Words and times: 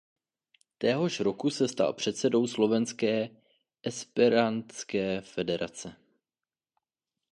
Téhož 0.77 1.19
roku 1.19 1.49
se 1.49 1.67
stal 1.67 1.93
předsedou 1.93 2.47
Slovenské 2.47 3.29
esperantské 3.83 5.21
federace. 5.21 5.95